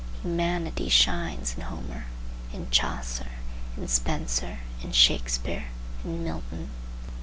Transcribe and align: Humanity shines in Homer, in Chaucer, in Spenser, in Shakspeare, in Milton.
Humanity 0.23 0.89
shines 0.89 1.53
in 1.55 1.61
Homer, 1.61 2.05
in 2.51 2.71
Chaucer, 2.71 3.33
in 3.77 3.87
Spenser, 3.87 4.57
in 4.81 4.93
Shakspeare, 4.93 5.65
in 6.03 6.23
Milton. 6.23 6.71